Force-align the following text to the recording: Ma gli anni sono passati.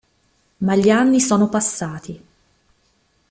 Ma 0.61 0.75
gli 0.75 0.89
anni 0.89 1.19
sono 1.21 1.47
passati. 1.47 2.23